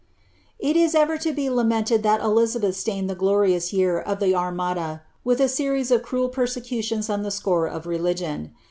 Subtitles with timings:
[0.57, 5.03] It is ever to be lamented that Elizabeth stained the glorious year ci the Armada
[5.23, 8.49] with a series of cniel persecutions on the score of reliji"!:.